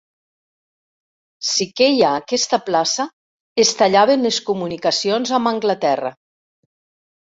[1.49, 3.07] Si queia aquesta plaça,
[3.67, 6.19] es tallaven les comunicacions amb Anglaterra.